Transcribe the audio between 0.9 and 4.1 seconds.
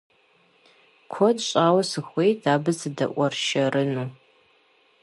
Куэд щӀауэ сыхуейт абы сыдэуэршэрыну.